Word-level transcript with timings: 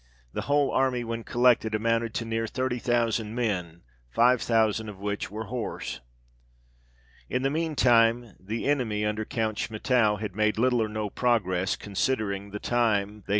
The 0.33 0.41
whole 0.49 0.71
army, 0.71 1.03
when 1.03 1.23
collected, 1.23 1.75
amounted 1.75 2.15
to 2.15 2.25
near 2.25 2.47
thirty 2.47 2.79
thousand 2.79 3.35
men, 3.35 3.83
five 4.09 4.41
thousand 4.41 4.89
of 4.89 4.97
which 4.97 5.29
were 5.29 5.43
horse. 5.43 5.99
In 7.29 7.43
the 7.43 7.51
mean 7.51 7.75
time, 7.75 8.35
the 8.39 8.65
enemy 8.65 9.05
under 9.05 9.25
Count 9.25 9.59
Schmettau 9.59 10.15
had 10.19 10.35
made 10.35 10.57
little 10.57 10.81
or 10.81 10.89
no 10.89 11.11
progress, 11.11 11.75
considering 11.75 12.49
the 12.49 12.57
time 12.57 12.79
they 12.79 12.79
1 12.79 12.89
i 12.89 12.89
st 12.89 12.95
of 12.95 12.99
December, 12.99 13.19
1900. 13.19 13.23